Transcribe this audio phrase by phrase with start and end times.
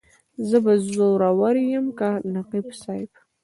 [0.47, 3.11] زه به زورور یم که نقیب صاحب.